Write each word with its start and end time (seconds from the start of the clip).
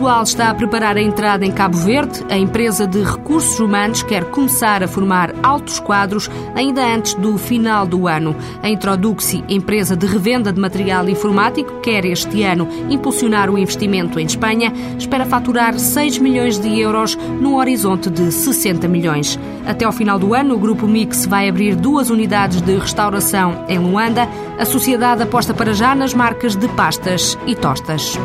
pessoal 0.00 0.22
está 0.22 0.48
a 0.48 0.54
preparar 0.54 0.96
a 0.96 1.02
entrada 1.02 1.44
em 1.44 1.52
Cabo 1.52 1.76
Verde. 1.76 2.24
A 2.30 2.38
empresa 2.38 2.86
de 2.86 3.02
recursos 3.02 3.60
humanos 3.60 4.02
quer 4.02 4.24
começar 4.30 4.82
a 4.82 4.88
formar 4.88 5.34
altos 5.42 5.78
quadros 5.78 6.30
ainda 6.54 6.82
antes 6.82 7.12
do 7.12 7.36
final 7.36 7.86
do 7.86 8.08
ano. 8.08 8.34
A 8.62 8.70
Introduxi, 8.70 9.44
empresa 9.46 9.94
de 9.94 10.06
revenda 10.06 10.54
de 10.54 10.58
material 10.58 11.06
informático, 11.06 11.80
quer 11.82 12.06
este 12.06 12.42
ano 12.42 12.66
impulsionar 12.88 13.50
o 13.50 13.58
investimento 13.58 14.18
em 14.18 14.24
Espanha. 14.24 14.72
Espera 14.98 15.26
faturar 15.26 15.78
6 15.78 16.16
milhões 16.16 16.58
de 16.58 16.80
euros 16.80 17.14
num 17.38 17.56
horizonte 17.56 18.08
de 18.08 18.32
60 18.32 18.88
milhões. 18.88 19.38
Até 19.66 19.84
ao 19.84 19.92
final 19.92 20.18
do 20.18 20.32
ano, 20.32 20.54
o 20.54 20.58
Grupo 20.58 20.86
Mix 20.86 21.26
vai 21.26 21.46
abrir 21.46 21.76
duas 21.76 22.08
unidades 22.08 22.62
de 22.62 22.74
restauração 22.74 23.66
em 23.68 23.78
Luanda. 23.78 24.26
A 24.58 24.64
sociedade 24.64 25.22
aposta 25.22 25.52
para 25.52 25.74
já 25.74 25.94
nas 25.94 26.14
marcas 26.14 26.56
de 26.56 26.68
pastas 26.68 27.36
e 27.46 27.54
tostas. 27.54 28.18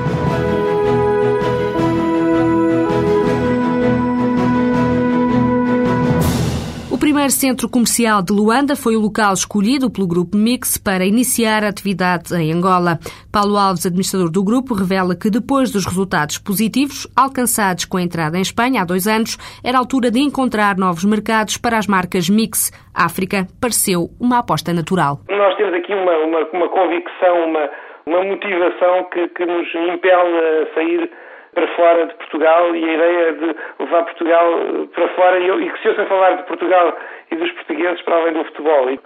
Primeiro 7.25 7.41
centro 7.41 7.67
comercial 7.67 8.21
de 8.21 8.31
Luanda 8.31 8.75
foi 8.75 8.95
o 8.95 9.01
local 9.01 9.33
escolhido 9.33 9.89
pelo 9.89 10.05
Grupo 10.07 10.37
Mix 10.37 10.77
para 10.77 11.05
iniciar 11.05 11.63
a 11.63 11.69
atividade 11.69 12.29
em 12.35 12.53
Angola. 12.53 12.99
Paulo 13.33 13.57
Alves, 13.57 13.85
administrador 13.85 14.29
do 14.29 14.43
grupo, 14.43 14.75
revela 14.75 15.15
que 15.15 15.31
depois 15.31 15.71
dos 15.71 15.87
resultados 15.87 16.37
positivos 16.37 17.07
alcançados 17.17 17.85
com 17.85 17.97
a 17.97 18.03
entrada 18.03 18.37
em 18.37 18.41
Espanha 18.41 18.81
há 18.81 18.85
dois 18.85 19.07
anos, 19.07 19.37
era 19.65 19.77
a 19.77 19.81
altura 19.81 20.11
de 20.11 20.19
encontrar 20.19 20.77
novos 20.77 21.03
mercados 21.03 21.57
para 21.57 21.79
as 21.79 21.87
marcas 21.87 22.29
Mix. 22.29 22.69
África 22.93 23.47
pareceu 23.59 24.05
uma 24.21 24.39
aposta 24.39 24.71
natural. 24.71 25.17
Nós 25.27 25.55
temos 25.57 25.73
aqui 25.73 25.95
uma, 25.95 26.15
uma, 26.29 26.41
uma 26.53 26.69
convicção, 26.69 27.49
uma, 27.49 27.69
uma 28.05 28.23
motivação 28.23 29.09
que, 29.11 29.27
que 29.29 29.45
nos 29.47 29.65
impele 29.73 30.37
a 30.61 30.75
sair 30.75 31.09
para 31.55 31.67
fora 31.69 32.05
de 32.05 32.13
Portugal 32.15 32.75
e 32.75 32.83
a 32.83 32.93
ideia 32.93 33.33
de 33.33 33.55
levar 33.79 34.03
Portugal 34.03 34.59
eh, 34.59 34.87
para 34.93 35.07
fora 35.09 35.39
e, 35.39 35.49
e 35.49 35.69
que 35.71 35.81
se 35.81 35.87
ouça 35.87 36.05
falar 36.05 36.35
de 36.35 36.43
Portugal 36.43 36.95
e 37.31 37.35
dos 37.35 37.51
portugueses 37.53 38.01
para 38.01 38.15
além 38.17 38.33
do 38.33 38.43
futebol. 38.43 38.89
E 38.91 38.99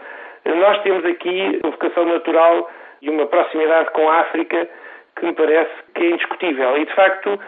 nós 0.56 0.82
temos 0.82 1.06
aqui 1.06 1.60
uma 1.64 1.72
vocação 1.72 2.06
natural 2.06 2.70
e 3.02 3.10
uma 3.10 3.26
proximidade 3.28 3.92
com 3.92 4.10
a 4.10 4.22
África 4.22 4.68
que 5.16 5.26
me 5.26 5.34
parece 5.34 5.72
que 5.94 6.04
é 6.04 6.10
indiscutível. 6.10 6.78
E, 6.78 6.86
de 6.86 6.94
facto, 6.94 7.40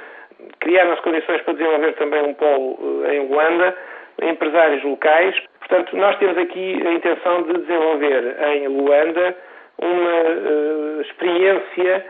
criaram 0.59 0.93
as 0.93 0.99
condições 1.01 1.41
para 1.41 1.53
desenvolver 1.53 1.93
também 1.93 2.21
um 2.21 2.33
polo 2.35 3.03
eh, 3.05 3.15
em 3.15 3.27
Luanda, 3.27 3.75
empresários 4.21 4.83
locais. 4.83 5.35
Portanto, 5.59 5.97
nós 5.97 6.15
temos 6.17 6.37
aqui 6.37 6.81
a 6.85 6.91
intenção 6.91 7.43
de 7.43 7.53
desenvolver 7.59 8.35
em 8.53 8.67
Luanda 8.67 9.35
uma 9.79 10.11
uh, 10.21 11.01
experiência 11.01 12.05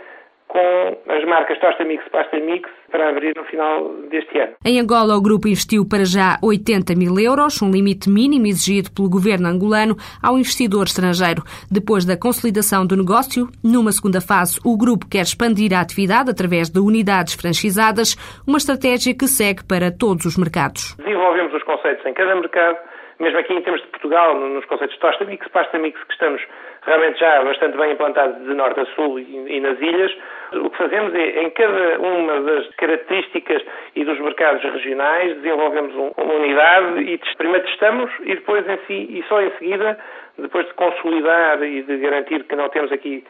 com 0.51 0.97
as 1.07 1.23
marcas 1.23 1.57
Tosta 1.59 1.85
Mix 1.85 2.05
e 2.05 2.09
Pasta 2.09 2.37
Mix 2.37 2.69
para 2.91 3.09
abrir 3.09 3.33
no 3.37 3.45
final 3.45 3.87
deste 4.09 4.37
ano. 4.37 4.53
Em 4.65 4.81
Angola, 4.81 5.15
o 5.15 5.21
grupo 5.21 5.47
investiu 5.47 5.87
para 5.87 6.03
já 6.03 6.37
80 6.43 6.93
mil 6.93 7.17
euros, 7.17 7.61
um 7.61 7.71
limite 7.71 8.09
mínimo 8.09 8.47
exigido 8.47 8.91
pelo 8.91 9.09
governo 9.09 9.47
angolano 9.47 9.95
ao 10.21 10.37
investidor 10.37 10.83
estrangeiro. 10.83 11.41
Depois 11.71 12.05
da 12.05 12.19
consolidação 12.19 12.85
do 12.85 12.97
negócio, 12.97 13.47
numa 13.63 13.93
segunda 13.93 14.19
fase, 14.19 14.59
o 14.65 14.77
grupo 14.77 15.07
quer 15.09 15.23
expandir 15.23 15.73
a 15.73 15.79
atividade 15.79 16.29
através 16.29 16.69
de 16.69 16.79
unidades 16.81 17.33
franchisadas, 17.33 18.17
uma 18.45 18.57
estratégia 18.57 19.15
que 19.15 19.27
segue 19.27 19.63
para 19.63 19.89
todos 19.89 20.25
os 20.25 20.37
mercados. 20.37 20.97
Desenvolvemos 20.97 21.53
os 21.53 21.63
conceitos 21.63 22.05
em 22.05 22.13
cada 22.13 22.35
mercado, 22.35 22.77
mesmo 23.21 23.39
aqui 23.39 23.53
em 23.53 23.61
termos 23.61 23.81
de 23.81 23.87
Portugal, 23.87 24.35
nos 24.35 24.65
conceitos 24.65 24.97
Tosta 24.99 25.23
Mix, 25.23 25.47
Pasta 25.47 25.79
Mix, 25.79 25.97
que 26.03 26.11
estamos 26.11 26.41
realmente 26.83 27.19
já 27.19 27.43
bastante 27.43 27.77
bem 27.77 27.91
implantados 27.91 28.37
de 28.43 28.53
norte 28.53 28.79
a 28.79 28.85
sul 28.87 29.19
e, 29.19 29.59
nas 29.59 29.79
ilhas, 29.79 30.11
o 30.53 30.69
que 30.69 30.77
fazemos 30.77 31.13
é, 31.13 31.43
em 31.43 31.49
cada 31.51 31.99
uma 31.99 32.41
das 32.41 32.67
características 32.75 33.63
e 33.95 34.03
dos 34.03 34.19
mercados 34.19 34.63
regionais, 34.63 35.35
desenvolvemos 35.37 35.93
uma 35.95 36.33
unidade 36.33 37.01
e 37.01 37.19
primeiro 37.37 37.65
testamos 37.67 38.11
e 38.21 38.35
depois 38.35 38.67
em 38.67 38.77
si, 38.87 39.17
e 39.17 39.23
só 39.27 39.41
em 39.41 39.51
seguida, 39.51 39.97
depois 40.37 40.65
de 40.65 40.73
consolidar 40.73 41.61
e 41.63 41.83
de 41.83 41.97
garantir 41.97 42.43
que 42.43 42.55
não 42.55 42.69
temos 42.69 42.91
aqui 42.91 43.23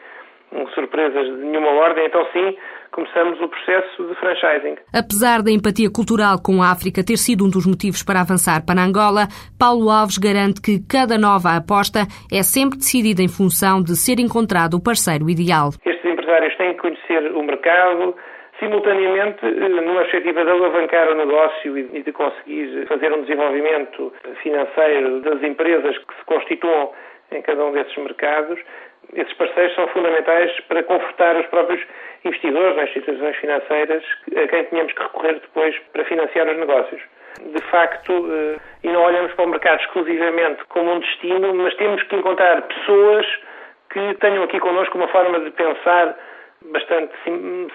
surpresas 0.74 1.26
de 1.26 1.44
nenhuma 1.44 1.70
ordem, 1.70 2.06
então 2.06 2.26
sim, 2.32 2.56
começamos 2.90 3.40
o 3.40 3.48
processo 3.48 4.04
de 4.06 4.14
franchising. 4.16 4.76
Apesar 4.94 5.42
da 5.42 5.50
empatia 5.50 5.90
cultural 5.90 6.36
com 6.42 6.62
a 6.62 6.70
África 6.70 7.04
ter 7.04 7.16
sido 7.16 7.44
um 7.44 7.50
dos 7.50 7.66
motivos 7.66 8.02
para 8.02 8.20
avançar 8.20 8.64
para 8.64 8.80
Angola, 8.80 9.28
Paulo 9.58 9.90
Alves 9.90 10.18
garante 10.18 10.60
que 10.60 10.80
cada 10.86 11.18
nova 11.18 11.56
aposta 11.56 12.06
é 12.30 12.42
sempre 12.42 12.78
decidida 12.78 13.22
em 13.22 13.28
função 13.28 13.82
de 13.82 13.96
ser 13.96 14.20
encontrado 14.20 14.74
o 14.74 14.82
parceiro 14.82 15.28
ideal. 15.28 15.70
Estes 15.84 16.04
empresários 16.04 16.54
têm 16.56 16.74
que 16.74 16.80
conhecer 16.80 17.32
o 17.32 17.42
mercado, 17.42 18.14
simultaneamente 18.58 19.44
eh, 19.44 19.68
numa 19.68 20.02
perspectiva 20.02 20.44
de 20.44 20.50
alavancar 20.50 21.08
o 21.10 21.14
negócio 21.14 21.78
e 21.78 22.02
de 22.02 22.12
conseguir 22.12 22.86
fazer 22.86 23.12
um 23.12 23.22
desenvolvimento 23.22 24.12
financeiro 24.42 25.20
das 25.20 25.42
empresas 25.42 25.98
que 25.98 26.14
se 26.14 26.24
constituam 26.26 26.92
em 27.32 27.42
cada 27.42 27.64
um 27.64 27.72
desses 27.72 27.96
mercados, 27.96 28.60
esses 29.14 29.32
parceiros 29.34 29.74
são 29.74 29.86
fundamentais 29.88 30.58
para 30.68 30.82
confortar 30.82 31.36
os 31.36 31.46
próprios 31.46 31.80
investidores, 32.24 32.78
as 32.78 32.88
instituições 32.88 33.36
financeiras, 33.36 34.04
a 34.36 34.48
quem 34.48 34.64
tínhamos 34.64 34.92
que 34.92 35.02
recorrer 35.02 35.34
depois 35.34 35.76
para 35.92 36.04
financiar 36.04 36.48
os 36.48 36.56
negócios. 36.56 37.00
De 37.40 37.62
facto, 37.70 38.12
eh, 38.12 38.56
e 38.84 38.88
não 38.88 39.02
olhamos 39.02 39.32
para 39.32 39.44
o 39.44 39.48
mercado 39.48 39.80
exclusivamente 39.80 40.64
como 40.68 40.92
um 40.92 41.00
destino, 41.00 41.54
mas 41.54 41.74
temos 41.76 42.02
que 42.04 42.16
encontrar 42.16 42.62
pessoas 42.62 43.26
que 43.90 44.14
tenham 44.20 44.44
aqui 44.44 44.58
connosco 44.60 44.96
uma 44.96 45.08
forma 45.08 45.40
de 45.40 45.50
pensar 45.50 46.16
bastante 46.70 47.12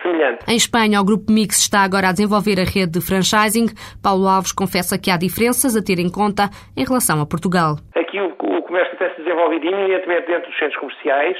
semelhante. 0.01 0.45
Em 0.47 0.55
Espanha, 0.55 1.01
o 1.01 1.05
Grupo 1.05 1.31
Mix 1.31 1.59
está 1.59 1.81
agora 1.81 2.09
a 2.09 2.11
desenvolver 2.11 2.59
a 2.59 2.63
rede 2.63 2.99
de 2.99 3.01
franchising. 3.01 3.67
Paulo 4.01 4.27
Alves 4.27 4.53
confessa 4.53 4.97
que 4.97 5.11
há 5.11 5.17
diferenças 5.17 5.75
a 5.75 5.83
ter 5.83 5.99
em 5.99 6.09
conta 6.09 6.49
em 6.75 6.85
relação 6.85 7.21
a 7.21 7.25
Portugal. 7.25 7.75
Aqui 7.95 8.19
o, 8.19 8.29
o 8.29 8.61
comércio 8.63 8.97
tem-se 8.97 9.16
desenvolvido 9.27 9.67
imediatamente 9.67 10.27
dentro 10.27 10.49
dos 10.49 10.57
centros 10.57 10.79
comerciais. 10.79 11.37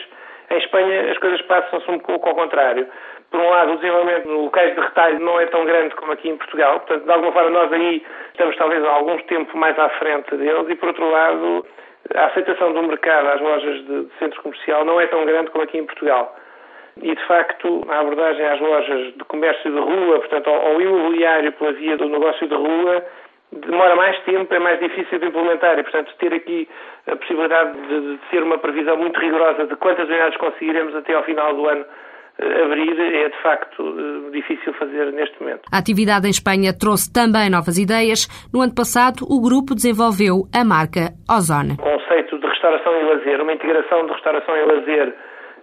Em 0.49 0.57
Espanha 0.57 1.11
as 1.11 1.17
coisas 1.17 1.41
passam-se 1.43 1.89
um 1.89 1.99
pouco 1.99 2.29
ao 2.29 2.35
contrário. 2.35 2.87
Por 3.31 3.39
um 3.41 3.49
lado, 3.49 3.73
o 3.73 3.75
desenvolvimento 3.75 4.23
de 4.23 4.33
locais 4.33 4.73
de 4.73 4.79
retalho 4.79 5.19
não 5.19 5.39
é 5.39 5.45
tão 5.47 5.65
grande 5.65 5.93
como 5.95 6.13
aqui 6.13 6.29
em 6.29 6.37
Portugal, 6.37 6.79
portanto, 6.79 7.03
de 7.03 7.11
alguma 7.11 7.31
forma 7.33 7.49
nós 7.49 7.73
aí 7.73 8.01
estamos 8.31 8.55
talvez 8.55 8.83
há 8.85 8.89
alguns 8.89 9.21
tempo 9.23 9.57
mais 9.57 9.77
à 9.77 9.89
frente 9.89 10.33
deles 10.35 10.69
e, 10.69 10.75
por 10.75 10.87
outro 10.87 11.09
lado, 11.09 11.65
a 12.15 12.25
aceitação 12.27 12.71
do 12.71 12.83
mercado 12.83 13.27
às 13.27 13.41
lojas 13.41 13.85
de, 13.85 14.07
centro 14.19 14.41
comercial 14.41 14.85
não 14.85 15.01
é 15.01 15.07
tão 15.07 15.25
grande 15.25 15.51
como 15.51 15.63
aqui 15.63 15.77
em 15.77 15.85
Portugal. 15.85 16.35
E, 17.01 17.13
de 17.13 17.27
facto, 17.27 17.85
a 17.89 17.99
abordagem 17.99 18.45
às 18.45 18.59
lojas 18.59 19.13
de 19.13 19.23
comércio 19.25 19.71
de 19.71 19.79
rua, 19.79 20.19
portanto, 20.19 20.49
ao 20.49 20.81
imobiliário 20.81 21.51
pela 21.51 21.73
via 21.73 21.97
do 21.97 22.07
negócio 22.07 22.47
de 22.47 22.55
rua, 22.55 23.05
demora 23.52 23.96
mais 23.96 24.19
tempo, 24.24 24.53
é 24.53 24.59
mais 24.59 24.80
difícil 24.80 25.19
de 25.19 25.28
implementar 25.28 25.78
e, 25.80 25.84
portanto, 25.84 26.13
ter 26.19 26.34
aqui 26.34 26.68
a 27.08 27.16
possibilidade 27.16 27.80
de, 27.88 28.18
de 28.18 28.30
ser 28.30 28.44
uma 28.44 28.58
previsão 28.58 28.97
muito 28.97 29.19
rigorosa 29.19 29.66
de 29.66 29.75
quantas 29.78 30.08
unidades 30.08 30.38
conseguiremos 30.38 30.96
até 30.96 31.13
ao 31.13 31.24
final 31.24 31.53
do 31.56 31.68
ano 31.68 31.85
eh, 32.40 32.63
abrir 32.63 33.00
é 33.00 33.30
de 33.30 33.41
facto 33.41 33.81
eh, 33.81 34.31
difícil 34.31 34.74
fazer 34.74 35.12
neste 35.12 35.41
momento. 35.41 35.62
A 35.72 35.78
atividade 35.80 36.28
em 36.28 36.30
Espanha 36.30 36.72
trouxe 36.78 37.12
também 37.12 37.50
novas 37.50 37.78
ideias. 37.78 38.28
No 38.53 38.62
ano 38.62 38.75
passado, 38.75 39.24
o 39.24 39.41
grupo 39.41 39.74
desenvolveu 39.74 40.46
a 40.53 40.64
marca 40.64 41.14
Ozone. 41.29 41.74
O 41.74 41.81
conceito 41.81 42.38
de 42.38 42.46
restauração 42.46 42.94
e 43.00 43.03
lazer, 43.03 43.41
uma 43.41 43.53
integração 43.53 44.06
de 44.06 44.12
restauração 44.14 44.56
e 44.56 44.66
lazer, 44.66 45.16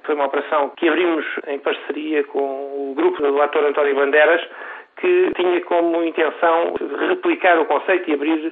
foi 0.05 0.15
uma 0.15 0.27
operação 0.27 0.71
que 0.77 0.89
abrimos 0.89 1.25
em 1.47 1.59
parceria 1.59 2.25
com 2.25 2.41
o 2.41 2.95
grupo 2.95 3.23
do 3.23 3.41
ator 3.41 3.65
António 3.65 3.95
Bandeiras, 3.95 4.41
que 5.05 5.33
tinha 5.37 5.61
como 5.67 6.03
intenção 6.03 6.73
replicar 7.09 7.59
o 7.61 7.67
conceito 7.67 8.09
e 8.09 8.15
abrir 8.15 8.47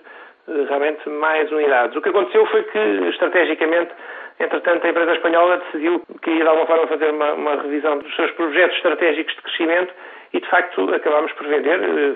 eh, 0.49 0.65
realmente 0.69 1.09
mais 1.09 1.51
unidades. 1.51 1.97
O 1.97 2.03
que 2.03 2.11
aconteceu 2.11 2.45
foi 2.45 2.63
que, 2.65 2.79
estrategicamente, 3.09 3.91
entretanto, 4.39 4.87
a 4.87 4.91
empresa 4.91 5.15
espanhola 5.15 5.57
decidiu 5.57 6.03
que 6.21 6.31
ia 6.31 6.43
de 6.43 6.49
alguma 6.49 6.67
forma 6.67 6.87
fazer 6.89 7.11
uma, 7.11 7.33
uma 7.33 7.55
revisão 7.63 7.97
dos 7.97 8.15
seus 8.15 8.31
projetos 8.33 8.77
estratégicos 8.77 9.35
de 9.35 9.41
crescimento 9.41 9.95
e, 10.35 10.41
de 10.41 10.49
facto, 10.51 10.95
acabámos 10.95 11.33
por 11.33 11.47
vender, 11.47 11.81
eh, 11.81 12.15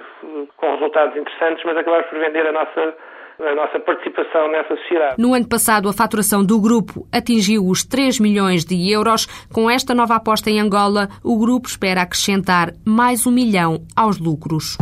com 0.59 0.71
resultados 0.73 1.17
interessantes, 1.17 1.65
mas 1.65 1.79
acabámos 1.79 2.07
por 2.09 2.19
vender 2.19 2.47
a 2.47 2.53
nossa 2.53 2.95
a 3.39 3.55
nossa 3.55 3.79
participação 3.81 4.51
nessa 4.51 4.77
sociedade. 4.77 5.15
No 5.19 5.35
ano 5.35 5.49
passado, 5.49 5.89
a 5.89 5.93
faturação 5.93 6.45
do 6.45 6.61
grupo 6.61 7.07
atingiu 7.13 7.67
os 7.67 7.85
3 7.85 8.19
milhões 8.21 8.65
de 8.65 8.91
euros. 8.91 9.27
Com 9.53 9.71
esta 9.71 9.95
nova 9.95 10.17
aposta 10.17 10.51
em 10.51 10.61
Angola, 10.61 11.09
o 11.23 11.39
grupo 11.39 11.69
espera 11.69 12.03
acrescentar 12.03 12.73
mais 12.85 13.27
um 13.27 13.31
milhão 13.31 13.85
aos 13.95 14.19
lucros. 14.19 14.77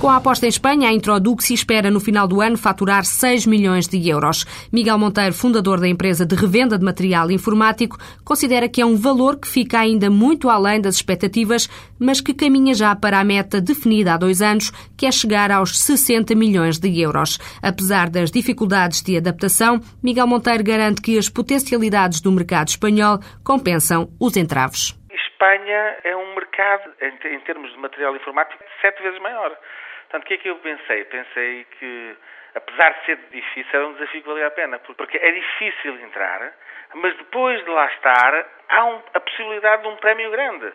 Com 0.00 0.08
a 0.08 0.16
aposta 0.16 0.46
em 0.46 0.48
Espanha, 0.48 0.88
a 0.88 0.94
Introduxi 0.94 1.52
espera 1.52 1.90
no 1.90 2.00
final 2.00 2.26
do 2.26 2.40
ano 2.40 2.56
faturar 2.56 3.04
6 3.04 3.44
milhões 3.44 3.86
de 3.86 4.08
euros. 4.08 4.46
Miguel 4.72 4.98
Monteiro, 4.98 5.34
fundador 5.34 5.78
da 5.78 5.86
empresa 5.86 6.24
de 6.24 6.34
revenda 6.34 6.78
de 6.78 6.84
material 6.86 7.30
informático, 7.30 7.98
considera 8.24 8.66
que 8.66 8.80
é 8.80 8.86
um 8.86 8.96
valor 8.96 9.36
que 9.36 9.46
fica 9.46 9.78
ainda 9.78 10.08
muito 10.08 10.48
além 10.48 10.80
das 10.80 10.94
expectativas, 10.94 11.68
mas 11.98 12.22
que 12.22 12.32
caminha 12.32 12.72
já 12.72 12.96
para 12.96 13.20
a 13.20 13.24
meta 13.24 13.60
definida 13.60 14.14
há 14.14 14.16
dois 14.16 14.40
anos, 14.40 14.72
que 14.96 15.04
é 15.04 15.12
chegar 15.12 15.50
aos 15.50 15.78
60 15.78 16.34
milhões 16.34 16.78
de 16.78 16.98
euros. 16.98 17.38
Apesar 17.60 18.08
das 18.08 18.30
dificuldades 18.30 19.02
de 19.02 19.18
adaptação, 19.18 19.82
Miguel 20.02 20.26
Monteiro 20.26 20.64
garante 20.64 21.02
que 21.02 21.18
as 21.18 21.28
potencialidades 21.28 22.22
do 22.22 22.32
mercado 22.32 22.68
espanhol 22.68 23.20
compensam 23.44 24.08
os 24.18 24.34
entraves 24.34 24.98
Espanha 25.40 25.96
é 26.04 26.14
um 26.14 26.34
mercado, 26.34 26.94
em, 27.00 27.34
em 27.34 27.40
termos 27.40 27.72
de 27.72 27.78
material 27.78 28.14
informático, 28.14 28.62
sete 28.82 29.02
vezes 29.02 29.18
maior. 29.20 29.56
Portanto, 30.02 30.22
o 30.22 30.26
que 30.26 30.34
é 30.34 30.36
que 30.36 30.50
eu 30.50 30.56
pensei? 30.56 31.04
Pensei 31.04 31.64
que, 31.78 32.16
apesar 32.54 32.90
de 32.90 33.06
ser 33.06 33.18
difícil, 33.30 33.70
era 33.72 33.86
um 33.86 33.94
desafio 33.94 34.20
que 34.20 34.28
valia 34.28 34.48
a 34.48 34.50
pena, 34.50 34.78
porque 34.78 35.16
é 35.16 35.30
difícil 35.30 35.98
entrar, 36.00 36.52
mas 36.92 37.16
depois 37.16 37.64
de 37.64 37.70
lá 37.70 37.86
estar, 37.86 38.46
há 38.68 38.84
um, 38.84 39.02
a 39.14 39.20
possibilidade 39.20 39.82
de 39.82 39.88
um 39.88 39.96
prémio 39.96 40.30
grande. 40.30 40.70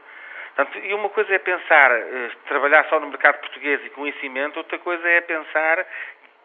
Portanto, 0.55 0.79
e 0.83 0.93
uma 0.95 1.09
coisa 1.09 1.35
é 1.35 1.37
pensar, 1.37 1.91
eh, 1.91 2.31
trabalhar 2.47 2.85
só 2.85 2.99
no 2.99 3.09
mercado 3.09 3.41
português 3.41 3.85
e 3.85 3.89
conhecimento, 3.91 4.57
outra 4.57 4.79
coisa 4.79 5.07
é 5.07 5.21
pensar 5.21 5.85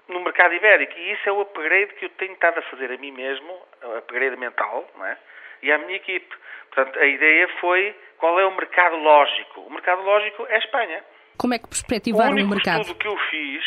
no 0.09 0.21
mercado 0.21 0.53
ibérico. 0.53 0.93
E 0.99 1.13
isso 1.13 1.27
é 1.27 1.33
o 1.33 1.41
upgrade 1.41 1.95
que 1.95 2.05
eu 2.05 2.11
tenho 2.11 2.35
estado 2.35 2.59
a 2.59 2.63
fazer 2.63 2.93
a 2.93 2.99
mim 2.99 3.13
mesmo, 3.13 3.67
upgrade 3.97 4.37
mental, 4.37 4.87
não 4.99 5.07
é? 5.07 5.17
e 5.63 5.71
à 5.73 5.79
minha 5.79 5.97
equipe. 5.97 6.35
Portanto, 6.71 6.99
a 6.99 7.07
ideia 7.07 7.49
foi 7.61 7.95
qual 8.21 8.39
é 8.39 8.47
o 8.47 8.55
mercado 8.55 8.97
lógico. 8.97 9.63
O 9.63 9.71
mercado 9.71 10.03
lógico 10.03 10.47
é 10.49 10.57
a 10.57 10.59
Espanha. 10.59 11.03
Como 11.39 11.55
é 11.55 11.59
que 11.59 11.67
perspectivaram 11.67 12.37
o, 12.37 12.45
o 12.45 12.49
mercado? 12.49 12.79
O 12.79 12.83
estudo 12.83 12.99
que 12.99 13.09
eu 13.09 13.17
fiz, 13.31 13.65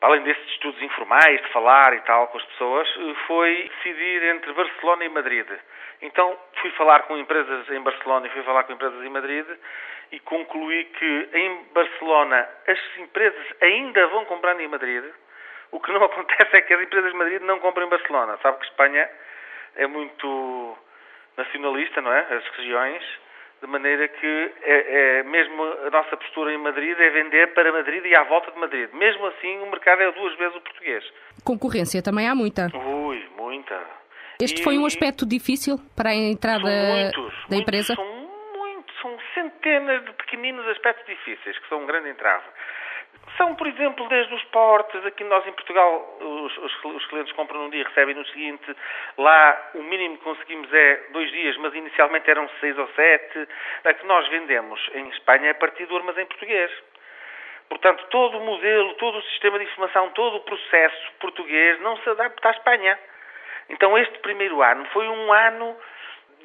além 0.00 0.22
desses 0.22 0.48
estudos 0.52 0.80
informais, 0.82 1.42
de 1.42 1.48
falar 1.52 1.94
e 1.94 2.00
tal 2.00 2.26
com 2.28 2.38
as 2.38 2.44
pessoas, 2.44 2.88
foi 3.26 3.70
decidir 3.76 4.22
entre 4.34 4.52
Barcelona 4.54 5.04
e 5.04 5.08
Madrid. 5.10 5.46
Então 6.00 6.36
fui 6.60 6.70
falar 6.72 7.02
com 7.04 7.16
empresas 7.16 7.68
em 7.70 7.80
Barcelona 7.80 8.26
e 8.26 8.30
fui 8.30 8.42
falar 8.42 8.64
com 8.64 8.72
empresas 8.72 9.04
em 9.04 9.10
Madrid 9.10 9.46
e 10.10 10.20
concluí 10.20 10.84
que 10.84 11.28
em 11.34 11.64
Barcelona 11.74 12.48
as 12.66 12.78
empresas 12.98 13.46
ainda 13.60 14.06
vão 14.08 14.24
comprar 14.24 14.58
em 14.58 14.68
Madrid. 14.68 15.04
O 15.70 15.80
que 15.80 15.92
não 15.92 16.02
acontece 16.04 16.56
é 16.56 16.62
que 16.62 16.72
as 16.72 16.80
empresas 16.80 17.12
de 17.12 17.18
Madrid 17.18 17.42
não 17.42 17.58
compram 17.58 17.86
em 17.86 17.90
Barcelona. 17.90 18.38
Sabe 18.42 18.58
que 18.58 18.64
Espanha 18.64 19.08
é 19.76 19.86
muito 19.86 20.78
nacionalista, 21.36 22.00
não 22.00 22.12
é? 22.12 22.20
As 22.20 22.46
regiões, 22.56 23.02
de 23.60 23.66
maneira 23.66 24.06
que 24.08 24.52
é, 24.62 25.18
é, 25.18 25.22
mesmo 25.22 25.62
a 25.62 25.90
nossa 25.90 26.16
postura 26.16 26.52
em 26.52 26.58
Madrid 26.58 26.98
é 26.98 27.10
vender 27.10 27.54
para 27.54 27.72
Madrid 27.72 28.04
e 28.04 28.14
à 28.14 28.22
volta 28.24 28.50
de 28.50 28.58
Madrid. 28.58 28.90
Mesmo 28.92 29.26
assim, 29.26 29.58
o 29.58 29.70
mercado 29.70 30.02
é 30.02 30.12
duas 30.12 30.36
vezes 30.36 30.56
o 30.56 30.60
português. 30.60 31.04
Concorrência 31.44 32.02
também 32.02 32.28
há 32.28 32.34
muita. 32.34 32.70
Ui, 32.74 33.24
muita. 33.36 33.80
Este 34.40 34.60
e 34.60 34.64
foi 34.64 34.76
um 34.76 34.84
aspecto 34.84 35.26
difícil 35.26 35.78
para 35.96 36.10
a 36.10 36.14
entrada 36.14 36.68
muitos, 36.68 37.34
da 37.48 37.56
empresa? 37.56 37.94
Muitos, 37.96 38.04
são 38.04 38.58
muitos, 38.58 39.00
são 39.00 39.18
centenas 39.34 40.04
de 40.04 40.12
pequeninos 40.12 40.66
aspectos 40.68 41.06
difíceis 41.06 41.58
que 41.58 41.68
são 41.68 41.82
um 41.82 41.86
grande 41.86 42.10
entrave. 42.10 42.44
São, 43.36 43.54
por 43.54 43.66
exemplo, 43.66 44.08
desde 44.08 44.34
os 44.34 44.42
portes, 44.44 45.04
aqui 45.04 45.22
nós 45.24 45.46
em 45.46 45.52
Portugal, 45.52 46.16
os, 46.20 46.56
os, 46.56 46.84
os, 46.84 47.06
clientes 47.06 47.32
compram 47.32 47.60
num 47.60 47.70
dia 47.70 47.84
recebem 47.84 48.14
no 48.14 48.26
seguinte, 48.28 48.74
lá 49.18 49.70
o 49.74 49.82
mínimo 49.82 50.16
que 50.16 50.24
conseguimos 50.24 50.72
é 50.72 51.06
dois 51.10 51.30
dias, 51.30 51.56
mas 51.58 51.74
inicialmente 51.74 52.30
eram 52.30 52.48
seis 52.60 52.78
ou 52.78 52.88
sete. 52.88 53.48
A 53.84 53.92
que 53.92 54.06
nós 54.06 54.26
vendemos 54.28 54.80
em 54.94 55.08
Espanha 55.10 55.48
é 55.48 55.50
a 55.50 55.54
partir 55.54 55.84
do 55.86 55.96
armazém 55.96 56.24
português. 56.26 56.70
Portanto, 57.68 58.06
todo 58.10 58.38
o 58.38 58.40
modelo, 58.40 58.94
todo 58.94 59.18
o 59.18 59.22
sistema 59.22 59.58
de 59.58 59.64
informação, 59.64 60.10
todo 60.10 60.36
o 60.36 60.40
processo 60.40 61.12
português 61.20 61.80
não 61.80 61.96
se 61.98 62.08
adapta 62.08 62.48
à 62.48 62.52
Espanha. 62.52 62.98
Então, 63.68 63.98
este 63.98 64.18
primeiro 64.20 64.62
ano 64.62 64.84
foi 64.92 65.08
um 65.08 65.32
ano 65.32 65.76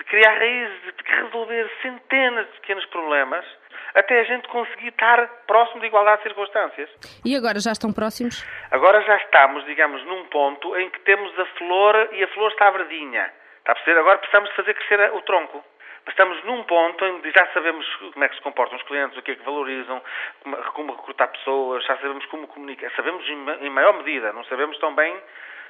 de 0.02 0.06
criar 0.06 0.36
raízes, 0.38 0.82
de 0.82 1.16
resolver 1.16 1.72
centenas 1.82 2.46
de 2.48 2.60
pequenos 2.60 2.86
problemas 2.88 3.46
até 3.94 4.22
a 4.22 4.24
gente 4.24 4.48
conseguir 4.48 4.88
estar 4.88 5.28
próximo 5.46 5.82
de 5.82 5.88
igualdade 5.88 6.18
de 6.18 6.30
circunstâncias. 6.30 6.90
E 7.26 7.36
agora 7.36 7.60
já 7.60 7.72
estão 7.72 7.92
próximos? 7.94 8.44
Agora 8.72 9.02
já 9.02 9.18
estamos, 9.18 9.66
digamos, 9.66 10.04
num 10.06 10.26
ponto 10.26 10.76
em 10.78 10.90
que 10.90 11.00
temos 11.02 11.38
a 11.38 11.46
flor 11.58 12.10
e 12.14 12.24
a 12.24 12.28
flor 12.30 12.52
está 12.52 12.72
verdinha. 12.72 13.32
Está 13.60 13.74
a 13.74 13.76
perceber? 13.76 14.00
Agora 14.00 14.18
precisamos 14.18 14.50
fazer 14.56 14.74
crescer 14.74 15.12
o 15.14 15.22
tronco. 15.22 15.64
Estamos 16.08 16.44
num 16.44 16.64
ponto 16.64 17.06
em 17.06 17.22
que 17.22 17.32
já 17.32 17.48
sabemos 17.54 17.86
como 18.14 18.24
é 18.24 18.30
que 18.30 18.36
se 18.36 18.42
comportam 18.42 18.78
os 18.78 18.84
clientes, 18.84 19.18
o 19.18 19.22
que 19.22 19.32
é 19.32 19.36
que 19.36 19.44
valorizam, 19.44 20.02
como, 20.74 20.94
recrutar 20.94 21.30
pessoas, 21.30 21.86
já 21.86 21.96
sabemos 21.98 22.26
como 22.26 22.48
comunicar. 22.48 22.92
Sabemos 22.96 23.28
em 23.28 23.70
maior 23.70 23.94
medida, 23.94 24.34
não 24.34 24.44
sabemos 24.46 24.78
tão 24.80 24.94
bem 24.96 25.16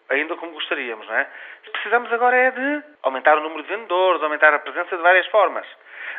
ainda 0.09 0.35
como 0.35 0.51
gostaríamos, 0.51 1.07
não 1.07 1.15
é? 1.15 1.27
Precisamos 1.71 2.11
agora 2.11 2.35
é 2.35 2.51
de 2.51 2.83
aumentar 3.03 3.37
o 3.37 3.41
número 3.41 3.63
de 3.63 3.69
vendedores, 3.69 4.21
aumentar 4.21 4.53
a 4.53 4.59
presença 4.59 4.95
de 4.95 5.01
várias 5.01 5.25
formas. 5.27 5.65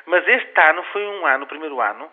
Mas 0.06 0.26
este 0.26 0.61
ano 0.61 0.82
foi 0.93 1.06
um 1.06 1.26
ano, 1.26 1.44
o 1.44 1.49
primeiro 1.49 1.81
ano, 1.81 2.11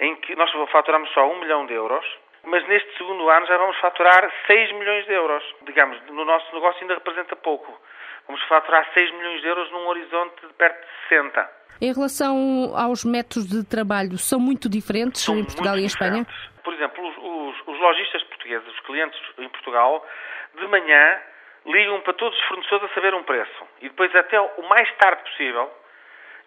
em 0.00 0.16
que 0.16 0.34
nós 0.36 0.50
faturamos 0.70 1.10
só 1.12 1.28
um 1.30 1.38
milhão 1.40 1.66
de 1.66 1.74
euros, 1.74 2.04
mas 2.44 2.66
neste 2.68 2.96
segundo 2.98 3.28
ano 3.30 3.46
já 3.46 3.56
vamos 3.56 3.76
faturar 3.78 4.30
6 4.46 4.72
milhões 4.72 5.06
de 5.06 5.12
euros. 5.12 5.42
Digamos, 5.62 6.00
no 6.06 6.24
nosso 6.24 6.54
negócio 6.54 6.80
ainda 6.82 6.94
representa 6.94 7.34
pouco. 7.36 7.80
Vamos 8.26 8.42
faturar 8.44 8.86
6 8.92 9.10
milhões 9.12 9.40
de 9.40 9.46
euros 9.48 9.70
num 9.70 9.86
horizonte 9.86 10.46
de 10.46 10.52
perto 10.54 10.80
de 10.80 11.08
60. 11.08 11.50
Em 11.80 11.92
relação 11.92 12.72
aos 12.76 13.04
métodos 13.04 13.46
de 13.48 13.64
trabalho, 13.64 14.16
são 14.16 14.38
muito 14.38 14.68
diferentes 14.68 15.22
são 15.22 15.38
em 15.38 15.44
Portugal 15.44 15.76
e 15.76 15.82
em 15.82 15.86
Espanha? 15.86 16.26
Por 16.62 16.72
exemplo, 16.72 17.06
os, 17.06 17.16
os, 17.16 17.68
os 17.74 17.80
lojistas 17.80 18.22
portugueses, 18.24 18.66
os 18.68 18.80
clientes 18.80 19.20
em 19.38 19.48
Portugal, 19.48 20.06
de 20.54 20.66
manhã 20.68 21.20
ligam 21.66 22.00
para 22.02 22.12
todos 22.14 22.38
os 22.38 22.44
fornecedores 22.46 22.90
a 22.90 22.94
saber 22.94 23.14
um 23.14 23.22
preço. 23.22 23.68
E 23.80 23.88
depois, 23.88 24.14
até 24.14 24.40
o 24.40 24.62
mais 24.68 24.90
tarde 24.96 25.22
possível, 25.22 25.70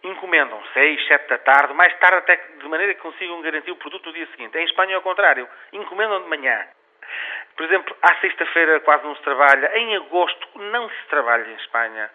encomendam 0.03 0.61
6, 0.73 1.07
7 1.07 1.29
da 1.29 1.37
tarde, 1.39 1.73
mais 1.73 1.97
tarde 1.99 2.17
até 2.17 2.35
de 2.59 2.67
maneira 2.67 2.93
que 2.93 3.01
consigam 3.01 3.41
garantir 3.41 3.71
o 3.71 3.75
produto 3.75 4.05
no 4.05 4.13
dia 4.13 4.27
seguinte. 4.27 4.57
Em 4.57 4.65
Espanha 4.65 4.95
é 4.95 4.97
o 4.97 5.01
contrário, 5.01 5.47
encomendam 5.73 6.23
de 6.23 6.29
manhã. 6.29 6.67
Por 7.57 7.65
exemplo, 7.65 7.97
à 8.03 8.13
sexta-feira 8.21 8.79
quase 8.81 9.03
não 9.03 9.15
se 9.15 9.21
trabalha, 9.23 9.75
em 9.77 9.95
agosto 9.95 10.47
não 10.59 10.87
se 10.87 11.07
trabalha 11.09 11.49
em 11.49 11.55
Espanha. 11.55 12.09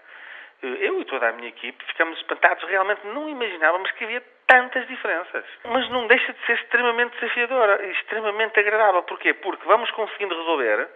Eu 0.63 1.01
e 1.01 1.05
toda 1.07 1.29
a 1.29 1.33
minha 1.33 1.49
equipe 1.49 1.85
ficamos 1.87 2.17
espantados, 2.19 2.63
realmente 2.69 3.05
não 3.09 3.29
imaginávamos 3.29 3.91
que 3.91 4.05
havia 4.05 4.23
tantas 4.47 4.87
diferenças. 4.87 5.45
Mas 5.65 5.89
não 5.91 6.07
deixa 6.07 6.33
de 6.33 6.47
ser 6.47 6.53
extremamente 6.53 7.19
desafiadora 7.19 7.85
e 7.85 7.91
extremamente 7.91 8.61
agradável. 8.61 9.03
Porquê? 9.03 9.35
Porque 9.35 9.67
vamos 9.67 9.91
conseguindo 9.91 10.37
resolver. 10.37 10.89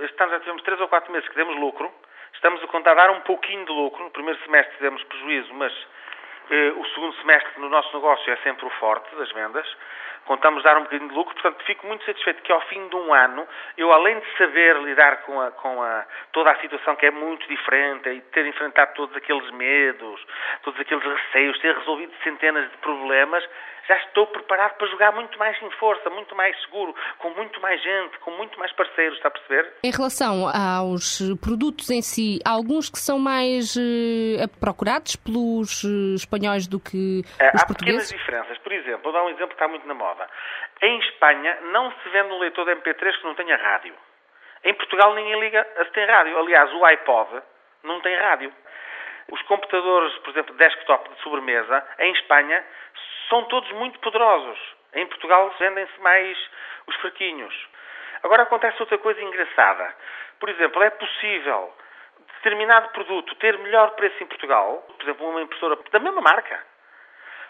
Este 0.00 0.22
ano 0.22 0.32
já 0.32 0.40
tivemos 0.40 0.62
3 0.62 0.80
ou 0.80 0.88
4 0.88 1.12
meses 1.12 1.28
que 1.28 1.36
demos 1.36 1.54
lucro. 1.56 1.92
Estamos 2.34 2.60
a 2.62 2.66
contar 2.66 2.94
dar 2.94 3.10
um 3.10 3.20
pouquinho 3.20 3.64
de 3.64 3.72
lucro. 3.72 4.02
No 4.02 4.10
primeiro 4.10 4.40
semestre 4.44 4.76
tivemos 4.76 5.04
prejuízo, 5.04 5.54
mas 5.54 5.72
eh, 6.50 6.72
o 6.76 6.84
segundo 6.86 7.14
semestre 7.20 7.60
no 7.60 7.68
nosso 7.68 7.94
negócio 7.94 8.32
é 8.32 8.36
sempre 8.38 8.66
o 8.66 8.70
forte 8.70 9.14
das 9.14 9.30
vendas. 9.30 9.76
Contamos 10.28 10.62
dar 10.62 10.76
um 10.76 10.82
bocadinho 10.82 11.08
de 11.08 11.14
lucro, 11.14 11.32
portanto 11.32 11.64
fico 11.64 11.86
muito 11.86 12.04
satisfeito 12.04 12.42
que 12.42 12.52
ao 12.52 12.60
fim 12.68 12.86
de 12.86 12.96
um 12.96 13.14
ano, 13.14 13.48
eu 13.78 13.90
além 13.90 14.20
de 14.20 14.26
saber 14.36 14.76
lidar 14.82 15.22
com, 15.22 15.40
a, 15.40 15.50
com 15.52 15.82
a, 15.82 16.04
toda 16.32 16.50
a 16.50 16.60
situação 16.60 16.94
que 16.96 17.06
é 17.06 17.10
muito 17.10 17.48
diferente 17.48 18.10
e 18.10 18.20
ter 18.20 18.44
enfrentado 18.44 18.92
todos 18.92 19.16
aqueles 19.16 19.50
medos, 19.52 20.20
todos 20.62 20.78
aqueles 20.78 21.02
receios, 21.02 21.58
ter 21.60 21.74
resolvido 21.74 22.12
centenas 22.22 22.70
de 22.70 22.76
problemas, 22.76 23.42
já 23.88 23.96
estou 23.96 24.26
preparado 24.26 24.76
para 24.76 24.86
jogar 24.88 25.12
muito 25.12 25.38
mais 25.38 25.56
em 25.62 25.70
força, 25.78 26.10
muito 26.10 26.36
mais 26.36 26.54
seguro, 26.62 26.94
com 27.18 27.30
muito 27.30 27.58
mais 27.60 27.82
gente, 27.82 28.18
com 28.18 28.30
muito 28.32 28.58
mais 28.58 28.70
parceiros, 28.72 29.16
está 29.16 29.28
a 29.28 29.30
perceber? 29.30 29.72
Em 29.82 29.90
relação 29.90 30.46
aos 30.46 31.20
produtos 31.40 31.88
em 31.88 32.02
si, 32.02 32.38
há 32.44 32.50
alguns 32.50 32.90
que 32.90 32.98
são 32.98 33.18
mais 33.18 33.76
uh, 33.76 34.60
procurados 34.60 35.16
pelos 35.16 35.84
uh, 35.84 36.14
espanhóis 36.14 36.66
do 36.66 36.78
que 36.78 37.22
é, 37.38 37.48
os 37.54 37.62
há 37.62 37.66
portugueses? 37.66 38.12
Há 38.12 38.14
pequenas 38.14 38.44
diferenças. 38.44 38.58
Por 38.58 38.72
exemplo, 38.72 39.00
vou 39.04 39.12
dar 39.12 39.24
um 39.24 39.30
exemplo 39.30 39.48
que 39.48 39.54
está 39.54 39.68
muito 39.68 39.88
na 39.88 39.94
moda. 39.94 40.17
Em 40.82 40.98
Espanha 41.00 41.58
não 41.72 41.90
se 41.90 42.08
vende 42.08 42.32
um 42.32 42.38
leitor 42.38 42.64
de 42.64 42.72
MP3 42.72 43.18
que 43.18 43.24
não 43.24 43.34
tenha 43.34 43.56
rádio. 43.56 43.94
Em 44.64 44.74
Portugal 44.74 45.14
ninguém 45.14 45.38
liga 45.40 45.66
a 45.76 45.84
se 45.84 45.90
tem 45.92 46.04
rádio. 46.06 46.38
Aliás, 46.38 46.72
o 46.72 46.84
iPod 46.84 47.42
não 47.84 48.00
tem 48.00 48.16
rádio. 48.16 48.52
Os 49.30 49.42
computadores, 49.42 50.16
por 50.18 50.30
exemplo, 50.30 50.54
desktop 50.56 51.08
de 51.10 51.20
sobremesa, 51.20 51.86
em 51.98 52.12
Espanha, 52.12 52.64
são 53.28 53.44
todos 53.44 53.70
muito 53.72 53.98
poderosos. 54.00 54.58
Em 54.94 55.06
Portugal 55.06 55.54
vendem-se 55.58 56.00
mais 56.00 56.38
os 56.86 56.96
fraquinhos. 56.96 57.54
Agora 58.22 58.44
acontece 58.44 58.80
outra 58.80 58.98
coisa 58.98 59.20
engraçada. 59.22 59.94
Por 60.40 60.48
exemplo, 60.48 60.82
é 60.82 60.90
possível 60.90 61.74
determinado 62.36 62.88
produto 62.90 63.34
ter 63.36 63.58
melhor 63.58 63.90
preço 63.92 64.22
em 64.22 64.26
Portugal, 64.26 64.84
por 64.96 65.02
exemplo, 65.02 65.28
uma 65.28 65.42
impressora 65.42 65.78
da 65.90 65.98
mesma 65.98 66.20
marca, 66.20 66.64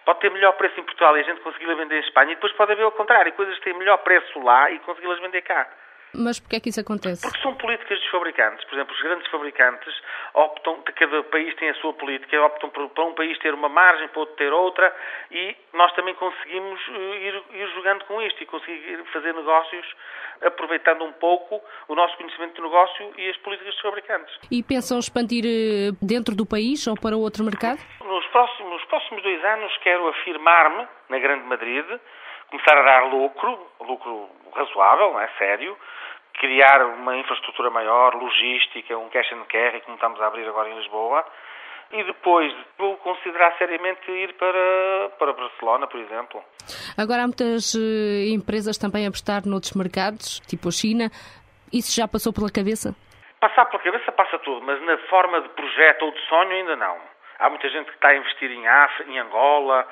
pode 0.09 0.21
ter 0.21 0.31
melhor 0.31 0.53
preço 0.55 0.81
em 0.81 0.85
Portugal 0.85 1.15
e 1.19 1.21
a 1.21 1.23
gente 1.23 1.43
conseguir 1.43 1.67
vender 1.75 1.97
em 1.97 2.01
Espanha, 2.01 2.33
e 2.33 2.35
depois 2.35 2.51
pode 2.55 2.73
haver 2.73 2.87
o 2.87 2.93
contrário, 2.93 3.31
coisas 3.35 3.55
que 3.59 3.65
têm 3.65 3.75
melhor 3.75 3.99
preço 3.99 4.41
lá 4.41 4.71
e 4.71 4.79
consegui-las 4.79 5.21
vender 5.21 5.43
cá. 5.43 5.69
Mas 6.15 6.41
porquê 6.41 6.57
é 6.57 6.61
que 6.61 6.71
isso 6.71 6.81
acontece? 6.81 7.21
Porque 7.21 7.43
são 7.43 7.55
políticas 7.57 8.01
dos 8.01 8.09
fabricantes. 8.09 8.65
Por 8.65 8.75
exemplo, 8.75 8.95
os 8.95 9.03
grandes 9.03 9.31
fabricantes 9.31 9.95
optam, 10.33 10.83
cada 10.97 11.23
país 11.25 11.55
tem 11.57 11.69
a 11.69 11.75
sua 11.75 11.93
política, 11.93 12.41
optam 12.41 12.71
por, 12.71 12.89
para 12.89 13.05
um 13.05 13.13
país 13.13 13.39
ter 13.41 13.53
uma 13.53 13.69
margem, 13.69 14.09
para 14.09 14.21
outro 14.21 14.35
ter 14.37 14.51
outra, 14.51 14.97
e 15.31 15.55
nós 15.75 15.93
também 15.95 16.15
conseguimos 16.15 16.81
eh, 16.89 17.29
ir, 17.29 17.43
ir 17.61 17.69
jogando 17.75 18.07
com 18.07 18.23
isto 18.23 18.43
e 18.43 18.47
conseguir 18.47 19.05
fazer 19.13 19.35
negócios 19.35 19.87
aproveitando 20.41 21.05
um 21.05 21.13
pouco 21.13 21.61
o 21.89 21.95
nosso 21.95 22.17
conhecimento 22.17 22.55
de 22.55 22.63
negócio 22.63 23.13
e 23.19 23.29
as 23.29 23.37
políticas 23.39 23.75
dos 23.75 23.83
fabricantes. 23.83 24.35
E 24.51 24.63
pensam 24.63 24.99
expandir 24.99 25.45
eh, 25.45 25.93
dentro 26.01 26.35
do 26.35 26.47
país 26.47 26.87
ou 26.87 26.95
para 26.95 27.17
outro 27.17 27.45
mercado? 27.45 27.81
Nos 28.89 29.03
próximos, 29.03 29.23
dois 29.23 29.45
anos 29.45 29.77
quero 29.83 30.09
afirmar-me 30.09 30.89
na 31.11 31.19
Grande 31.19 31.45
Madrid, 31.45 31.85
começar 32.49 32.75
a 32.75 32.83
dar 32.83 33.05
lucro, 33.09 33.67
lucro 33.81 34.31
razoável, 34.55 35.13
não 35.13 35.21
é 35.21 35.29
sério, 35.37 35.77
criar 36.33 36.87
uma 36.87 37.15
infraestrutura 37.19 37.69
maior, 37.69 38.15
logística, 38.15 38.97
um 38.97 39.11
cash 39.11 39.31
and 39.35 39.45
carry, 39.51 39.83
como 39.83 39.97
estamos 39.97 40.19
a 40.23 40.27
abrir 40.27 40.49
agora 40.49 40.71
em 40.71 40.79
Lisboa, 40.79 41.23
e 41.93 42.03
depois 42.03 42.51
vou 42.79 42.97
considerar 42.97 43.59
seriamente 43.59 44.11
ir 44.11 44.33
para, 44.39 45.11
para 45.19 45.35
Barcelona, 45.35 45.87
por 45.87 46.01
exemplo. 46.01 46.43
Agora 46.97 47.25
há 47.25 47.27
muitas 47.27 47.75
uh, 47.75 48.33
empresas 48.33 48.79
também 48.79 49.05
a 49.05 49.11
apostar 49.11 49.47
noutros 49.47 49.75
mercados, 49.75 50.41
tipo 50.49 50.69
a 50.69 50.73
China. 50.73 51.11
Isso 51.71 51.95
já 51.95 52.09
passou 52.09 52.33
pela 52.33 52.51
cabeça? 52.51 52.97
Passar 53.39 53.67
pela 53.67 53.83
cabeça 53.83 54.11
passa 54.13 54.39
tudo, 54.39 54.65
mas 54.65 54.81
na 54.81 54.97
forma 55.11 55.43
de 55.43 55.51
projeto 55.51 56.07
ou 56.07 56.11
de 56.11 56.21
sonho 56.27 56.53
ainda 56.53 56.75
não. 56.75 57.18
Há 57.39 57.49
muita 57.49 57.69
gente 57.69 57.87
que 57.87 57.95
está 57.95 58.09
a 58.09 58.17
investir 58.17 58.51
em 58.51 58.67
África, 58.67 59.11
em 59.11 59.19
Angola, 59.19 59.87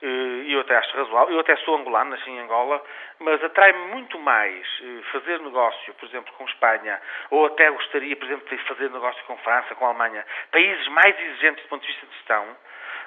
eh, 0.00 0.06
e 0.46 0.52
eu 0.52 0.60
até 0.60 0.76
acho 0.76 0.96
razoável. 0.96 1.34
Eu 1.34 1.40
até 1.40 1.56
sou 1.56 1.76
angolano, 1.76 2.10
nasci 2.10 2.30
em 2.30 2.38
Angola, 2.38 2.82
mas 3.18 3.42
atrai-me 3.42 3.86
muito 3.88 4.18
mais 4.20 4.66
eh, 4.82 5.02
fazer 5.10 5.40
negócio, 5.40 5.94
por 5.94 6.08
exemplo, 6.08 6.32
com 6.34 6.44
Espanha, 6.44 7.00
ou 7.30 7.46
até 7.46 7.68
gostaria, 7.70 8.16
por 8.16 8.24
exemplo, 8.26 8.48
de 8.48 8.62
fazer 8.64 8.90
negócio 8.90 9.22
com 9.24 9.36
França, 9.38 9.74
com 9.74 9.86
Alemanha, 9.86 10.24
países 10.52 10.86
mais 10.88 11.18
exigentes 11.18 11.64
do 11.64 11.68
ponto 11.70 11.82
de 11.82 11.88
vista 11.88 12.06
de 12.06 12.12
gestão, 12.14 12.56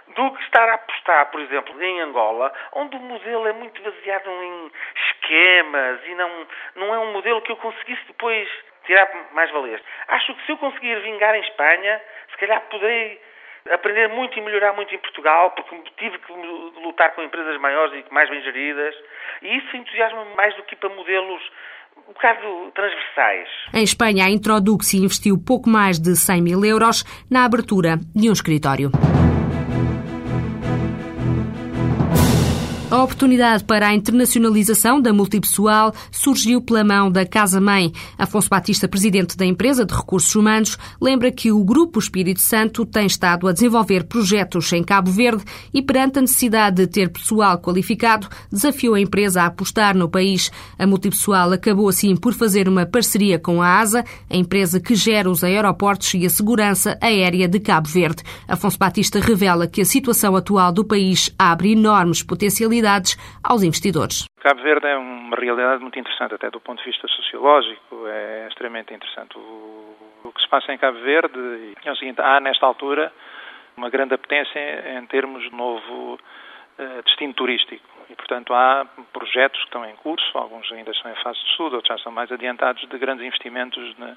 do 0.08 0.32
que 0.32 0.44
estar 0.44 0.70
a 0.70 0.74
apostar, 0.74 1.32
por 1.32 1.40
exemplo, 1.40 1.82
em 1.82 2.02
Angola, 2.02 2.54
onde 2.74 2.96
o 2.98 3.00
modelo 3.00 3.48
é 3.48 3.54
muito 3.54 3.82
baseado 3.82 4.30
em 4.30 4.72
esquemas 5.10 6.00
e 6.06 6.16
não, 6.16 6.48
não 6.76 6.96
é 6.96 7.00
um 7.00 7.12
modelo 7.14 7.42
que 7.42 7.52
eu 7.52 7.58
conseguisse 7.58 8.04
depois 8.08 8.48
tirar 8.86 9.10
mais 9.32 9.50
valias. 9.52 9.82
Acho 10.10 10.36
que 10.36 10.46
se 10.46 10.52
eu 10.52 10.58
conseguir 10.58 11.00
vingar 11.00 11.34
em 11.34 11.42
Espanha, 11.42 12.02
se 12.30 12.38
calhar 12.38 12.62
poderei 12.70 13.20
aprender 13.72 14.08
muito 14.10 14.38
e 14.38 14.42
melhorar 14.42 14.74
muito 14.74 14.94
em 14.94 14.98
Portugal, 15.00 15.52
porque 15.52 15.76
tive 15.98 16.18
que 16.20 16.32
lutar 16.84 17.14
com 17.16 17.24
empresas 17.24 17.60
maiores 17.60 17.94
e 17.94 18.14
mais 18.14 18.30
bem 18.30 18.42
geridas, 18.42 18.96
e 19.42 19.58
isso 19.58 19.76
entusiasma-me 19.76 20.36
mais 20.36 20.56
do 20.56 20.64
que 20.64 20.76
para 20.76 20.90
modelos 20.90 21.42
um 22.08 22.14
bocado 22.14 22.72
transversais. 22.76 23.48
Em 23.74 23.84
Espanha, 23.84 24.26
a 24.26 24.30
Introdux 24.30 24.94
investiu 24.94 25.36
pouco 25.38 25.70
mais 25.70 26.00
de 26.00 26.16
100 26.16 26.42
mil 26.42 26.64
euros 26.66 27.04
na 27.32 27.46
abertura 27.46 27.98
de 28.16 28.30
um 28.30 28.34
escritório. 28.34 28.92
A 32.96 33.04
oportunidade 33.04 33.62
para 33.66 33.90
a 33.90 33.94
internacionalização 33.94 35.02
da 35.02 35.12
multipessoal 35.12 35.94
surgiu 36.10 36.62
pela 36.62 36.82
mão 36.82 37.12
da 37.12 37.26
Casa-Mãe. 37.26 37.92
Afonso 38.18 38.48
Batista, 38.48 38.88
presidente 38.88 39.36
da 39.36 39.46
empresa 39.46 39.84
de 39.84 39.94
recursos 39.94 40.34
humanos, 40.34 40.78
lembra 41.02 41.30
que 41.30 41.52
o 41.52 41.62
Grupo 41.62 42.00
Espírito 42.00 42.40
Santo 42.40 42.86
tem 42.86 43.06
estado 43.06 43.50
a 43.50 43.52
desenvolver 43.52 44.06
projetos 44.06 44.72
em 44.72 44.82
Cabo 44.82 45.12
Verde 45.12 45.44
e, 45.74 45.82
perante 45.82 46.20
a 46.20 46.22
necessidade 46.22 46.78
de 46.78 46.88
ter 46.88 47.10
pessoal 47.10 47.60
qualificado, 47.60 48.30
desafiou 48.50 48.96
a 48.96 49.02
empresa 49.02 49.42
a 49.42 49.48
apostar 49.48 49.94
no 49.98 50.08
país. 50.08 50.50
A 50.80 50.88
multipessoal 50.88 51.52
acabou 51.52 51.90
assim 51.90 52.16
por 52.16 52.34
fazer 52.34 52.70
uma 52.70 52.86
parceria 52.86 53.38
com 53.38 53.62
a 53.62 53.78
ASA, 53.78 54.06
a 54.30 54.38
empresa 54.38 54.80
que 54.80 54.96
gera 54.96 55.30
os 55.30 55.44
aeroportos 55.44 56.14
e 56.14 56.26
a 56.26 56.30
segurança 56.30 56.98
aérea 57.02 57.46
de 57.46 57.60
Cabo 57.60 57.90
Verde. 57.90 58.24
Afonso 58.48 58.78
Batista 58.80 59.20
revela 59.20 59.68
que 59.68 59.82
a 59.82 59.86
situação 59.86 60.34
atual 60.34 60.72
do 60.72 60.86
país 60.86 61.30
abre 61.38 61.74
enormes 61.74 62.24
potencialidades 62.24 62.85
aos 63.44 63.64
investidores. 63.64 64.28
Cabo 64.40 64.62
Verde 64.62 64.88
é 64.88 64.98
uma 64.98 65.36
realidade 65.36 65.82
muito 65.82 65.98
interessante, 65.98 66.36
até 66.36 66.50
do 66.50 66.60
ponto 66.60 66.80
de 66.80 66.90
vista 66.90 67.08
sociológico, 67.08 68.08
é 68.08 68.48
extremamente 68.48 68.94
interessante. 68.94 69.38
O, 69.38 70.32
que 70.34 70.42
se 70.42 70.50
passa 70.50 70.74
em 70.74 70.78
Cabo 70.78 71.00
Verde 71.00 71.76
é 71.84 71.92
o 71.92 71.96
seguinte: 71.96 72.22
há 72.22 72.40
nesta 72.40 72.66
altura 72.66 73.12
uma 73.78 73.90
grande 73.90 74.14
apetência 74.14 74.60
em 74.98 75.06
termos 75.08 75.44
de 75.44 75.56
novo 75.56 76.14
uh, 76.16 77.04
destino 77.04 77.34
turístico. 77.34 77.86
E, 78.10 78.16
portanto, 78.16 78.54
há 78.54 78.86
projetos 79.12 79.60
que 79.60 79.66
estão 79.66 79.84
em 79.86 79.96
curso, 79.96 80.38
alguns 80.38 80.72
ainda 80.72 80.92
estão 80.92 81.12
em 81.12 81.16
fase 81.16 81.40
de 81.40 81.50
estudo, 81.50 81.78
outros 81.78 81.98
já 81.98 82.04
são 82.04 82.12
mais 82.12 82.32
adiantados, 82.32 82.88
de 82.88 82.98
grandes 83.00 83.26
investimentos 83.26 83.98
na, 83.98 84.16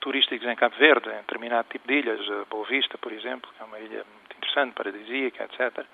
turísticos 0.00 0.48
em 0.48 0.56
Cabo 0.56 0.76
Verde, 0.76 1.08
em 1.10 1.16
determinado 1.16 1.68
tipo 1.68 1.86
de 1.86 1.94
ilhas, 1.94 2.20
Boa 2.48 2.64
Vista, 2.66 2.96
por 2.96 3.12
exemplo, 3.12 3.50
que 3.54 3.62
é 3.62 3.66
uma 3.66 3.78
ilha 3.78 4.04
interessante, 4.38 4.74
paradisíaca, 4.74 5.44
etc. 5.44 5.84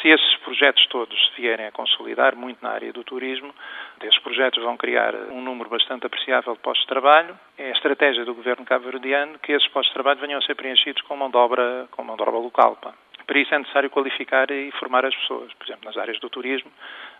Se 0.00 0.08
esses 0.08 0.36
projetos 0.44 0.86
todos 0.88 1.16
se 1.28 1.40
vierem 1.40 1.66
a 1.66 1.72
consolidar 1.72 2.36
muito 2.36 2.62
na 2.62 2.70
área 2.70 2.92
do 2.92 3.02
turismo, 3.02 3.54
esses 4.02 4.18
projetos 4.20 4.62
vão 4.62 4.76
criar 4.76 5.14
um 5.30 5.40
número 5.40 5.70
bastante 5.70 6.06
apreciável 6.06 6.54
de 6.54 6.60
postos 6.60 6.82
de 6.82 6.88
trabalho. 6.88 7.38
É 7.56 7.68
a 7.68 7.72
estratégia 7.72 8.24
do 8.24 8.34
governo 8.34 8.64
cabo-verdiano 8.64 9.38
que 9.38 9.52
esses 9.52 9.68
postos 9.68 9.88
de 9.88 9.94
trabalho 9.94 10.20
venham 10.20 10.38
a 10.38 10.42
ser 10.42 10.54
preenchidos 10.54 11.02
com 11.02 11.16
mão 11.16 11.30
de 11.30 11.36
obra, 11.36 11.88
com 11.90 12.04
mão 12.04 12.16
de 12.16 12.22
obra 12.22 12.36
local. 12.36 12.76
Pá. 12.76 12.94
Para 13.26 13.38
isso 13.40 13.54
é 13.54 13.58
necessário 13.58 13.90
qualificar 13.90 14.50
e 14.50 14.70
formar 14.72 15.04
as 15.04 15.14
pessoas. 15.14 15.52
Por 15.52 15.66
exemplo, 15.66 15.84
nas 15.84 15.98
áreas 15.98 16.18
do 16.18 16.30
turismo, 16.30 16.70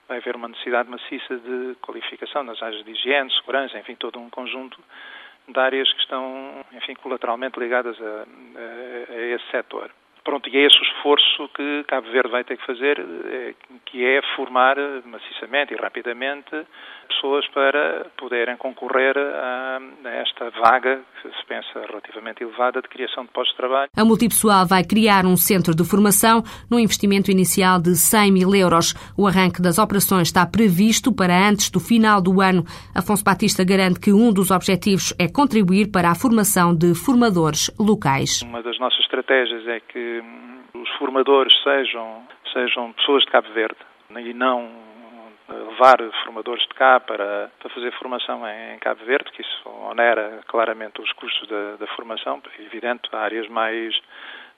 vai 0.09 0.17
haver 0.17 0.37
uma 0.37 0.49
necessidade 0.49 0.89
maciça 0.89 1.37
de 1.37 1.75
qualificação 1.83 2.43
nas 2.43 2.63
áreas 2.63 2.83
de 2.83 2.91
higiene, 2.91 3.31
segurança, 3.33 3.79
enfim, 3.79 3.95
todo 3.95 4.19
um 4.19 4.31
conjunto 4.31 4.81
de 5.47 5.61
áreas 5.61 5.93
que 5.93 6.01
estão, 6.01 6.65
enfim, 6.73 6.95
colateralmente 6.95 7.61
ligadas 7.61 7.97
a, 8.01 8.05
a, 8.05 9.13
a 9.13 9.21
esse 9.35 9.51
setor. 9.51 9.91
Pronto, 10.29 10.47
e 10.51 10.59
é 10.59 10.67
esse 10.67 10.79
o 10.79 10.83
esforço 10.83 11.49
que 11.55 11.85
Cabo 11.85 12.11
Verde 12.11 12.31
vai 12.31 12.45
ter 12.45 12.59
que 12.59 12.67
fazer, 12.67 13.01
eh, 13.01 13.55
que 13.87 14.05
é 14.05 14.21
formar 14.37 14.77
maciçamente 15.07 15.73
e 15.73 15.77
rapidamente 15.79 16.51
pessoas 17.09 17.47
para 17.49 18.07
poderem 18.19 18.55
concorrer 18.59 19.17
a 19.17 19.81
esta 20.05 20.51
vaga, 20.51 21.01
que 21.23 21.29
se 21.31 21.47
pensa 21.47 21.81
relativamente 21.89 22.43
elevada, 22.43 22.83
de 22.83 22.89
criação 22.89 23.25
de 23.25 23.31
postos 23.31 23.53
de 23.53 23.57
trabalho. 23.57 23.91
A 23.97 24.05
Multipessoal 24.05 24.67
vai 24.67 24.85
criar 24.85 25.25
um 25.25 25.35
centro 25.35 25.75
de 25.75 25.83
formação 25.83 26.43
num 26.71 26.79
investimento 26.79 27.31
inicial 27.31 27.81
de 27.81 27.97
100 27.97 28.31
mil 28.31 28.55
euros. 28.55 28.93
O 29.17 29.27
arranque 29.27 29.63
das 29.63 29.79
operações 29.79 30.29
está 30.29 30.47
previsto 30.47 31.11
para 31.11 31.35
antes 31.49 31.71
do 31.71 31.81
final 31.81 32.21
do 32.21 32.43
ano. 32.43 32.65
Afonso 32.95 33.25
Batista 33.25 33.65
garante 33.65 33.99
que 33.99 34.13
um 34.13 34.31
dos 34.31 34.51
objetivos 34.51 35.15
é 35.19 35.27
contribuir 35.27 35.91
para 35.91 36.11
a 36.11 36.15
formação 36.15 36.77
de 36.77 36.95
formadores 36.95 37.71
locais. 37.79 38.43
Uma 38.43 38.63
das 38.63 38.79
nossas 38.79 39.01
estratégias 39.01 39.67
é 39.67 39.81
que 39.81 40.18
os 40.75 40.89
formadores 40.99 41.53
sejam, 41.63 42.27
sejam 42.53 42.93
pessoas 42.93 43.25
de 43.25 43.31
Cabo 43.31 43.49
Verde 43.53 43.79
e 44.17 44.35
não 44.35 44.89
levar 45.49 45.99
formadores 46.25 46.63
de 46.63 46.75
cá 46.75 47.01
para, 47.01 47.51
para 47.59 47.71
fazer 47.71 47.93
formação 47.93 48.47
em, 48.47 48.79
Cabo 48.79 49.05
Verde, 49.05 49.31
que 49.33 49.43
isso 49.43 49.69
onera 49.69 50.41
claramente 50.47 51.01
os 51.01 51.13
custos 51.13 51.49
da, 51.49 51.77
da 51.77 51.87
formação, 51.95 52.43
é 52.59 52.63
evidente, 52.63 53.09
há 53.13 53.19
áreas 53.19 53.49
mais 53.49 53.95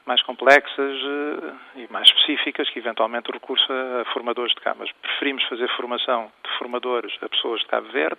mais 0.06 0.22
complexas 0.22 0.96
eh, 0.96 1.82
e 1.82 1.92
mais 1.92 2.08
específicas 2.08 2.68
que 2.70 2.78
eventualmente 2.78 3.30
recurso 3.30 3.70
a 3.70 4.04
formadores 4.12 4.52
de 4.54 4.60
cá, 4.60 4.74
mas 4.76 4.90
preferimos 4.92 5.44
fazer 5.44 5.68
formação 5.76 6.32
de 6.42 6.58
formadores 6.58 7.12
a 7.22 7.28
pessoas 7.28 7.60
de 7.60 7.66
Cabo 7.66 7.86
Verde. 7.90 8.18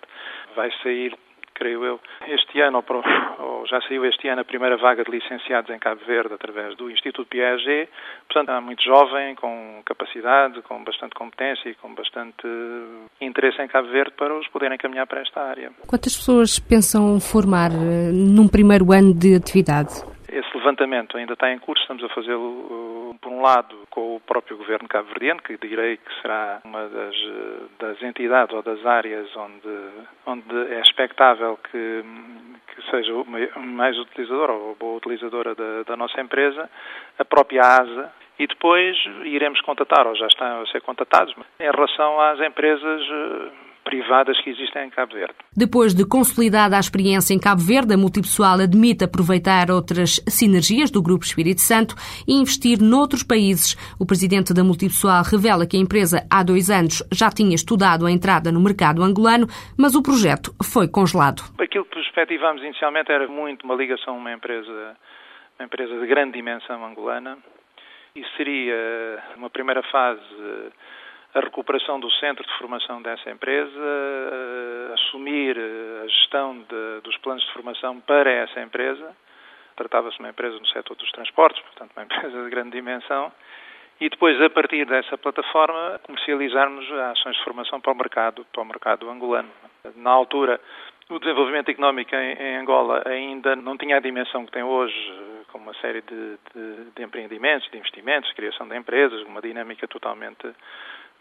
Vai 0.54 0.70
sair 0.82 1.12
creio 1.54 1.84
eu, 1.84 2.00
este 2.28 2.60
ano, 2.60 2.84
ou 3.38 3.66
já 3.66 3.80
saiu 3.82 4.04
este 4.04 4.28
ano, 4.28 4.40
a 4.40 4.44
primeira 4.44 4.76
vaga 4.76 5.04
de 5.04 5.10
licenciados 5.10 5.70
em 5.70 5.78
Cabo 5.78 6.00
Verde 6.06 6.34
através 6.34 6.76
do 6.76 6.90
Instituto 6.90 7.28
Piaget. 7.28 7.88
Portanto, 8.28 8.50
há 8.50 8.60
muito 8.60 8.82
jovem, 8.82 9.34
com 9.34 9.82
capacidade, 9.84 10.60
com 10.62 10.82
bastante 10.84 11.14
competência 11.14 11.68
e 11.68 11.74
com 11.74 11.94
bastante 11.94 12.46
interesse 13.20 13.60
em 13.62 13.68
Cabo 13.68 13.88
Verde 13.88 14.12
para 14.16 14.34
os 14.36 14.46
poderem 14.48 14.78
caminhar 14.78 15.06
para 15.06 15.20
esta 15.20 15.40
área. 15.40 15.70
Quantas 15.86 16.16
pessoas 16.16 16.58
pensam 16.58 17.20
formar 17.20 17.70
eh, 17.70 18.12
num 18.12 18.48
primeiro 18.48 18.92
ano 18.92 19.14
de 19.14 19.34
atividade? 19.34 20.02
Esse 20.32 20.56
levantamento 20.56 21.18
ainda 21.18 21.34
está 21.34 21.52
em 21.52 21.58
curso, 21.58 21.82
estamos 21.82 22.02
a 22.02 22.08
fazê-lo, 22.08 23.14
por 23.20 23.30
um 23.30 23.42
lado, 23.42 23.76
com 23.90 24.16
o 24.16 24.20
próprio 24.20 24.56
governo 24.56 24.88
cabo-verdiano, 24.88 25.42
que 25.42 25.58
direi 25.58 25.98
que 25.98 26.20
será 26.22 26.62
uma 26.64 26.88
das, 26.88 27.14
das 27.78 28.02
entidades 28.02 28.54
ou 28.54 28.62
das 28.62 28.84
áreas 28.86 29.28
onde, 29.36 29.90
onde 30.24 30.72
é 30.72 30.80
expectável 30.80 31.58
que, 31.70 32.02
que 32.66 32.90
seja 32.90 33.12
mais 33.60 33.98
utilizadora 33.98 34.52
ou 34.52 34.74
boa 34.74 34.96
utilizadora 34.96 35.54
da, 35.54 35.82
da 35.82 35.96
nossa 35.98 36.18
empresa, 36.18 36.70
a 37.18 37.24
própria 37.26 37.60
ASA, 37.60 38.10
e 38.38 38.46
depois 38.46 38.96
iremos 39.24 39.60
contatar, 39.60 40.06
ou 40.06 40.16
já 40.16 40.26
estão 40.26 40.62
a 40.62 40.66
ser 40.68 40.80
contatados, 40.80 41.34
em 41.60 41.70
relação 41.70 42.18
às 42.18 42.40
empresas 42.40 43.02
privadas 43.92 44.40
que 44.40 44.48
existem 44.48 44.86
em 44.86 44.90
Cabo 44.90 45.12
Verde. 45.12 45.34
Depois 45.54 45.94
de 45.94 46.08
consolidada 46.08 46.78
a 46.78 46.80
experiência 46.80 47.34
em 47.34 47.38
Cabo 47.38 47.60
Verde, 47.60 47.92
a 47.92 47.98
Multipessoal 47.98 48.58
admite 48.58 49.04
aproveitar 49.04 49.70
outras 49.70 50.18
sinergias 50.26 50.90
do 50.90 51.02
Grupo 51.02 51.26
Espírito 51.26 51.60
Santo 51.60 51.94
e 52.26 52.32
investir 52.32 52.80
noutros 52.80 53.22
países. 53.22 53.76
O 54.00 54.06
presidente 54.06 54.54
da 54.54 54.64
Multipessoal 54.64 55.22
revela 55.22 55.66
que 55.66 55.76
a 55.76 55.80
empresa 55.80 56.26
há 56.30 56.42
dois 56.42 56.70
anos 56.70 57.02
já 57.12 57.28
tinha 57.28 57.54
estudado 57.54 58.06
a 58.06 58.10
entrada 58.10 58.50
no 58.50 58.62
mercado 58.62 59.02
angolano, 59.02 59.46
mas 59.76 59.94
o 59.94 60.02
projeto 60.02 60.54
foi 60.64 60.88
congelado. 60.88 61.42
Aquilo 61.60 61.84
que 61.84 61.92
perspectivámos 61.92 62.62
inicialmente 62.62 63.12
era 63.12 63.28
muito 63.28 63.64
uma 63.64 63.74
ligação 63.74 64.14
a 64.14 64.16
uma 64.16 64.32
empresa, 64.32 64.96
uma 65.58 65.66
empresa 65.66 66.00
de 66.00 66.06
grande 66.06 66.32
dimensão 66.32 66.82
angolana 66.82 67.36
e 68.16 68.24
seria 68.38 69.22
uma 69.36 69.50
primeira 69.50 69.82
fase 69.92 70.22
a 71.34 71.40
recuperação 71.40 71.98
do 71.98 72.10
centro 72.12 72.44
de 72.44 72.58
formação 72.58 73.00
dessa 73.00 73.30
empresa, 73.30 73.80
assumir 74.94 75.56
a 75.58 76.06
gestão 76.06 76.58
de, 76.58 77.00
dos 77.02 77.16
planos 77.18 77.42
de 77.44 77.52
formação 77.52 78.00
para 78.00 78.30
essa 78.30 78.60
empresa. 78.60 79.16
Tratava-se 79.76 80.16
de 80.16 80.22
uma 80.22 80.28
empresa 80.28 80.58
no 80.58 80.66
setor 80.66 80.94
dos 80.96 81.10
transportes, 81.12 81.62
portanto, 81.62 81.92
uma 81.96 82.04
empresa 82.04 82.44
de 82.44 82.50
grande 82.50 82.70
dimensão. 82.70 83.32
E 84.00 84.10
depois, 84.10 84.40
a 84.42 84.50
partir 84.50 84.84
dessa 84.84 85.16
plataforma, 85.16 86.00
comercializarmos 86.02 86.90
ações 87.12 87.36
de 87.36 87.44
formação 87.44 87.80
para 87.80 87.92
o 87.92 87.96
mercado, 87.96 88.44
para 88.52 88.62
o 88.62 88.64
mercado 88.64 89.08
angolano. 89.08 89.48
Na 89.96 90.10
altura, 90.10 90.60
o 91.08 91.18
desenvolvimento 91.18 91.70
económico 91.70 92.14
em, 92.14 92.56
Angola 92.56 93.02
ainda 93.06 93.54
não 93.56 93.76
tinha 93.76 93.96
a 93.96 94.00
dimensão 94.00 94.44
que 94.44 94.52
tem 94.52 94.62
hoje, 94.62 94.94
com 95.50 95.58
uma 95.58 95.74
série 95.74 96.02
de, 96.02 96.38
de, 96.54 96.90
de 96.96 97.02
empreendimentos, 97.02 97.70
de 97.70 97.78
investimentos, 97.78 98.32
criação 98.32 98.66
de 98.66 98.76
empresas, 98.76 99.22
uma 99.22 99.40
dinâmica 99.40 99.86
totalmente 99.86 100.52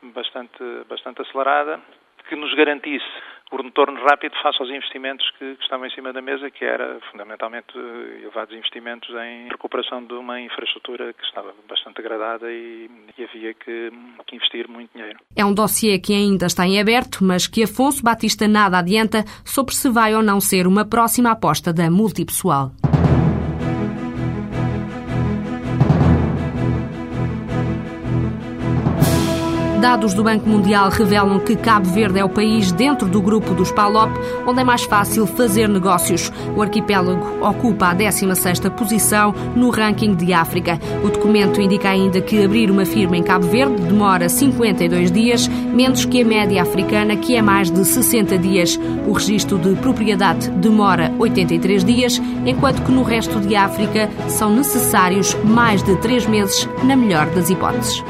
bastante, 0.04 0.64
bastante 0.90 1.22
acelerada, 1.22 1.80
que 2.28 2.36
nos 2.36 2.54
garantisse 2.56 3.06
o 3.52 3.62
retorno 3.62 4.00
rápido 4.10 4.34
face 4.42 4.58
aos 4.62 4.70
investimentos 4.70 5.30
que, 5.38 5.56
que, 5.56 5.64
estavam 5.64 5.86
em 5.86 5.90
cima 5.92 6.14
da 6.14 6.22
mesa, 6.22 6.50
que 6.50 6.64
era 6.64 7.00
fundamentalmente 7.12 7.78
elevados 8.22 8.56
investimentos 8.56 9.10
em 9.10 9.50
recuperação 9.50 10.04
de 10.04 10.14
uma 10.14 10.40
infraestrutura 10.40 11.12
que 11.12 11.24
estava 11.26 11.54
bastante 11.68 11.98
degradada 11.98 12.50
e, 12.50 12.90
e 13.18 13.24
havia 13.24 13.54
que, 13.54 13.92
que, 14.26 14.36
investir 14.36 14.70
muito 14.70 14.92
dinheiro. 14.94 15.20
É 15.36 15.44
um 15.44 15.54
dossiê 15.54 16.00
que 16.00 16.14
ainda 16.14 16.46
está 16.46 16.66
em 16.66 16.80
aberto, 16.80 17.24
mas 17.24 17.46
que 17.46 17.64
Afonso 17.64 18.02
Batista 18.02 18.48
nada 18.48 18.80
adianta 18.80 19.26
sobre 19.44 19.76
se 19.76 19.90
vai 19.90 20.16
ou 20.16 20.24
não 20.24 20.40
ser 20.40 20.66
uma 20.66 20.88
próxima 20.88 21.32
aposta 21.32 21.74
da 21.74 21.92
multipessoal. 21.92 22.72
Dados 29.82 30.14
do 30.14 30.24
Banco 30.24 30.48
Mundial 30.48 30.92
revelam 30.92 31.40
que 31.40 31.56
Cabo 31.56 31.90
Verde 31.90 32.20
é 32.20 32.24
o 32.24 32.30
país 32.30 32.72
dentro 32.72 33.08
do 33.08 33.20
grupo 33.20 33.56
dos 33.56 33.72
PALOP 33.72 34.12
onde 34.46 34.62
é 34.62 34.64
mais 34.64 34.84
fácil 34.84 35.26
fazer 35.26 35.68
negócios. 35.68 36.32
O 36.56 36.62
arquipélago 36.62 37.44
ocupa 37.44 37.88
a 37.88 37.96
16ª 37.96 38.70
posição 38.70 39.34
no 39.56 39.72
ranking 39.72 40.14
de 40.14 40.34
África. 40.34 40.80
O 41.04 41.10
documento 41.10 41.60
indica 41.60 41.90
ainda 41.90 42.22
que 42.22 42.46
abrir 42.46 42.70
uma 42.70 42.86
firma 42.86 43.18
em 43.18 43.24
Cabo 43.24 43.48
Verde 43.48 43.82
demora 43.82 44.30
52 44.30 45.12
dias, 45.12 45.48
menos 45.48 46.06
que 46.06 46.22
a 46.22 46.26
média 46.26 46.62
africana, 46.62 47.16
que 47.16 47.36
é 47.36 47.42
mais 47.42 47.72
de 47.72 47.84
60 47.84 48.38
dias. 48.38 48.80
O 49.08 49.14
registro 49.14 49.58
de 49.58 49.74
propriedade 49.78 50.48
demora 50.52 51.12
83 51.18 51.84
dias, 51.84 52.22
enquanto 52.46 52.84
que 52.84 52.92
no 52.92 53.02
resto 53.02 53.40
de 53.40 53.56
África 53.56 54.12
são 54.28 54.56
necessários 54.56 55.34
mais 55.44 55.82
de 55.82 55.96
3 55.96 56.28
meses, 56.28 56.70
na 56.84 56.96
melhor 56.96 57.26
das 57.32 57.50
hipóteses. 57.50 58.04